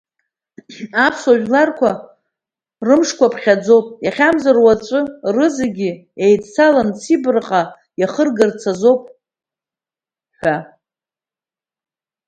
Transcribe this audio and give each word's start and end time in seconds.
Аԥсуа 1.05 1.35
жәлар 1.41 1.69
рымшқәа 2.87 3.27
ԥхьаӡоуп, 3.33 3.87
иахьамзар 4.05 4.57
уаҵәы 4.63 4.99
рызегьы 5.35 5.89
еидцаланы 6.23 6.93
Сибраҟа 7.01 7.61
иахыргарацы 8.01 8.67
азы 8.71 8.89
ауп 8.91 9.03
ҳәа. 10.37 10.57